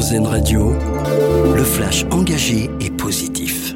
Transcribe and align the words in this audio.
Radio, 0.00 0.72
le 1.54 1.62
flash 1.62 2.06
engagé 2.10 2.70
et 2.80 2.88
positif. 2.88 3.74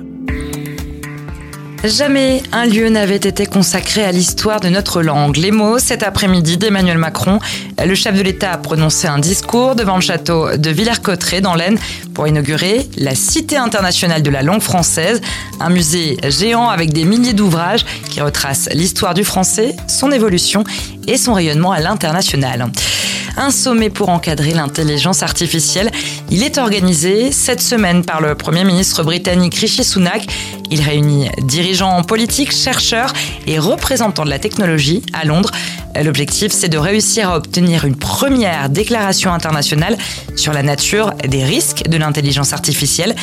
Jamais 1.85 2.43
un 2.51 2.65
lieu 2.65 2.89
n'avait 2.89 3.17
été 3.17 3.45
consacré 3.45 4.03
à 4.03 4.11
l'histoire 4.11 4.61
de 4.61 4.71
notre 4.71 5.03
langue. 5.03 5.37
Les 5.37 5.51
mots, 5.51 5.79
cet 5.79 6.03
après-midi 6.03 6.57
d'Emmanuel 6.57 6.97
Macron, 6.97 7.41
le 7.79 7.95
chef 7.95 8.17
de 8.17 8.23
l'État 8.23 8.53
a 8.53 8.57
prononcé 8.57 9.07
un 9.07 9.19
discours 9.19 9.75
devant 9.75 9.97
le 9.97 10.01
château 10.01 10.57
de 10.57 10.71
Villers-Cotterêts 10.71 11.43
dans 11.43 11.55
l'Aisne 11.55 11.77
pour 12.15 12.27
inaugurer 12.27 12.89
la 12.97 13.15
Cité 13.15 13.59
internationale 13.59 14.23
de 14.23 14.31
la 14.31 14.43
langue 14.43 14.63
française, 14.63 15.21
un 15.61 15.69
musée 15.69 16.17
géant 16.31 16.71
avec 16.71 16.95
des 16.95 17.05
milliers 17.05 17.35
d'ouvrages 17.35 17.85
qui 18.09 18.23
retracent 18.23 18.71
l'histoire 18.73 19.13
du 19.13 19.25
français, 19.25 19.77
son 19.89 20.11
évolution 20.11 20.65
et 21.07 21.19
son 21.19 21.35
rayonnement 21.35 21.73
à 21.73 21.81
l'international 21.81 22.71
un 23.37 23.51
sommet 23.51 23.91
pour 23.91 24.09
encadrer 24.09 24.53
l'intelligence 24.53 25.23
artificielle. 25.23 25.91
Il 26.31 26.43
est 26.43 26.59
organisé 26.59 27.33
cette 27.33 27.61
semaine 27.61 28.05
par 28.05 28.21
le 28.21 28.35
Premier 28.35 28.65
ministre 28.65 29.03
britannique 29.03 29.55
Rishi 29.55 29.85
Sunak. 29.85 30.27
Il 30.71 30.81
réunit 30.81 31.29
dirigeants 31.43 32.03
politiques, 32.03 32.53
chercheurs 32.53 33.13
et 33.47 33.59
représentants 33.59 34.25
de 34.25 34.31
la 34.31 34.39
technologie 34.39 35.03
à 35.13 35.25
Londres. 35.25 35.51
L'objectif, 36.03 36.51
c'est 36.51 36.69
de 36.69 36.79
réussir 36.79 37.31
à 37.31 37.37
obtenir 37.37 37.85
une 37.85 37.95
première 37.95 38.69
déclaration 38.69 39.33
internationale 39.33 39.97
sur 40.35 40.53
la 40.53 40.63
nature 40.63 41.13
des 41.29 41.45
risques 41.45 41.89
de 41.89 41.97
l'intelligence 41.97 42.53
artificielle 42.53 43.15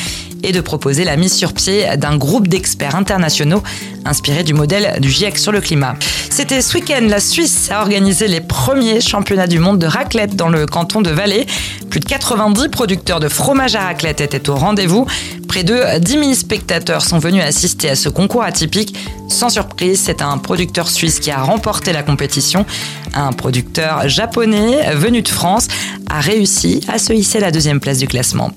et 0.42 0.52
de 0.52 0.60
proposer 0.60 1.04
la 1.04 1.16
mise 1.16 1.34
sur 1.34 1.52
pied 1.52 1.86
d'un 1.96 2.16
groupe 2.16 2.48
d'experts 2.48 2.96
internationaux 2.96 3.62
inspiré 4.04 4.44
du 4.44 4.54
modèle 4.54 5.00
du 5.00 5.10
GIEC 5.10 5.38
sur 5.38 5.52
le 5.52 5.60
climat. 5.60 5.94
C'était 6.30 6.62
ce 6.62 6.74
week-end, 6.74 7.06
la 7.08 7.20
Suisse 7.20 7.70
a 7.70 7.80
organisé 7.82 8.26
les 8.26 8.40
premiers 8.40 9.00
championnats 9.00 9.46
du 9.46 9.58
monde 9.58 9.78
de 9.78 9.86
raclette 9.86 10.34
dans 10.34 10.48
le 10.48 10.66
canton 10.66 11.02
de 11.02 11.10
Valais. 11.10 11.46
Plus 11.90 12.00
de 12.00 12.06
90 12.06 12.68
producteurs 12.68 13.20
de 13.20 13.28
fromage 13.28 13.74
à 13.74 13.82
raclette 13.82 14.20
étaient 14.20 14.48
au 14.48 14.56
rendez-vous. 14.56 15.06
Près 15.46 15.64
de 15.64 15.98
10 15.98 16.12
000 16.12 16.34
spectateurs 16.34 17.02
sont 17.02 17.18
venus 17.18 17.42
assister 17.42 17.90
à 17.90 17.96
ce 17.96 18.08
concours 18.08 18.42
atypique. 18.42 18.96
Sans 19.28 19.50
surprise, 19.50 20.00
c'est 20.02 20.22
un 20.22 20.38
producteur 20.38 20.88
suisse 20.88 21.20
qui 21.20 21.30
a 21.30 21.42
remporté 21.42 21.92
la 21.92 22.02
compétition. 22.02 22.64
Un 23.12 23.32
producteur 23.32 24.08
japonais 24.08 24.94
venu 24.94 25.20
de 25.20 25.28
France 25.28 25.68
a 26.08 26.20
réussi 26.20 26.80
à 26.88 26.98
se 26.98 27.12
hisser 27.12 27.38
à 27.38 27.42
la 27.42 27.50
deuxième 27.50 27.80
place 27.80 27.98
du 27.98 28.08
classement. 28.08 28.50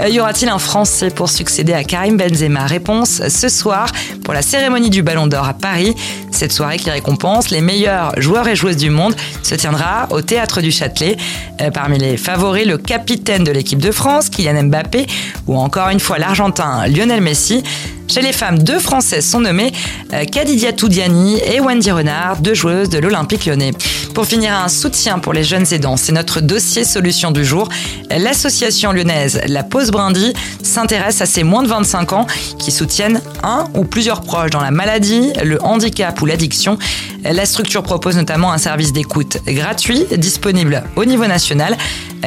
Euh, 0.00 0.08
y 0.08 0.20
aura-t-il 0.20 0.48
un 0.48 0.58
Français 0.58 1.10
pour 1.10 1.28
succéder 1.28 1.72
à 1.72 1.84
Karim 1.84 2.16
Benzema? 2.16 2.66
Réponse 2.66 3.22
ce 3.28 3.48
soir 3.48 3.86
pour 4.24 4.32
la 4.34 4.42
cérémonie 4.42 4.90
du 4.90 5.02
Ballon 5.02 5.26
d'Or 5.26 5.46
à 5.46 5.54
Paris. 5.54 5.94
Cette 6.30 6.52
soirée 6.52 6.78
qui 6.78 6.90
récompense 6.90 7.50
les 7.50 7.60
meilleurs 7.60 8.18
joueurs 8.18 8.48
et 8.48 8.56
joueuses 8.56 8.76
du 8.76 8.90
monde 8.90 9.14
se 9.42 9.54
tiendra 9.54 10.08
au 10.10 10.22
Théâtre 10.22 10.62
du 10.62 10.70
Châtelet. 10.70 11.16
Euh, 11.60 11.70
parmi 11.70 11.98
les 11.98 12.16
favoris, 12.16 12.66
le 12.66 12.78
capitaine 12.78 13.44
de 13.44 13.52
l'équipe 13.52 13.80
de 13.80 13.90
France, 13.90 14.30
Kylian 14.30 14.64
Mbappé, 14.64 15.06
ou 15.46 15.56
encore 15.58 15.90
une 15.90 16.00
fois 16.00 16.18
l'Argentin 16.18 16.86
Lionel 16.86 17.20
Messi. 17.20 17.62
Chez 18.10 18.22
les 18.22 18.32
femmes, 18.32 18.58
deux 18.58 18.80
Françaises 18.80 19.24
sont 19.24 19.38
nommées, 19.38 19.72
euh, 20.12 20.24
Kadidia 20.24 20.72
Toudiani 20.72 21.38
et 21.38 21.60
Wendy 21.60 21.92
Renard, 21.92 22.38
deux 22.38 22.54
joueuses 22.54 22.88
de 22.88 22.98
l'Olympique 22.98 23.46
lyonnais. 23.46 23.70
Pour 24.14 24.26
finir, 24.26 24.52
un 24.52 24.66
soutien 24.66 25.20
pour 25.20 25.32
les 25.32 25.44
jeunes 25.44 25.72
aidants, 25.72 25.96
c'est 25.96 26.10
notre 26.10 26.40
dossier 26.40 26.82
solution 26.82 27.30
du 27.30 27.44
jour. 27.44 27.68
L'association 28.10 28.90
lyonnaise 28.90 29.40
La 29.46 29.62
Pause 29.62 29.92
Brindy 29.92 30.32
s'intéresse 30.60 31.20
à 31.20 31.26
ces 31.26 31.44
moins 31.44 31.62
de 31.62 31.68
25 31.68 32.12
ans 32.12 32.26
qui 32.58 32.72
soutiennent 32.72 33.20
un 33.44 33.66
ou 33.74 33.84
plusieurs 33.84 34.22
proches 34.22 34.50
dans 34.50 34.60
la 34.60 34.72
maladie, 34.72 35.32
le 35.44 35.62
handicap 35.62 36.20
ou 36.20 36.26
l'addiction. 36.26 36.78
La 37.22 37.46
structure 37.46 37.84
propose 37.84 38.16
notamment 38.16 38.50
un 38.50 38.58
service 38.58 38.92
d'écoute 38.92 39.38
gratuit 39.46 40.06
disponible 40.16 40.82
au 40.96 41.04
niveau 41.04 41.28
national. 41.28 41.76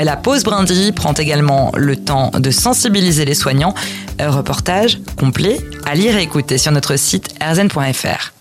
La 0.01 0.17
Pause 0.17 0.43
Brindy 0.43 0.91
prend 0.91 1.13
également 1.13 1.71
le 1.75 1.95
temps 1.95 2.31
de 2.37 2.51
sensibiliser 2.51 3.25
les 3.25 3.35
soignants. 3.35 3.73
Reportage 4.19 4.99
complet 5.17 5.59
à 5.85 5.95
lire 5.95 6.17
et 6.17 6.23
écouter 6.23 6.57
sur 6.57 6.71
notre 6.71 6.97
site 6.97 7.29
rzn.fr. 7.41 8.33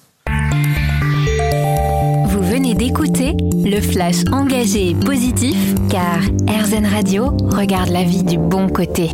Vous 2.27 2.43
venez 2.43 2.75
d'écouter 2.75 3.37
le 3.65 3.81
flash 3.81 4.25
engagé 4.33 4.91
et 4.91 4.95
positif 4.95 5.57
car 5.91 6.21
RZN 6.49 6.87
Radio 6.87 7.37
regarde 7.51 7.91
la 7.91 8.03
vie 8.03 8.25
du 8.25 8.39
bon 8.39 8.69
côté. 8.69 9.11